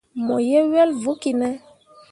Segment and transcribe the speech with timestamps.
[0.25, 1.49] Mo ye wel vokki ne.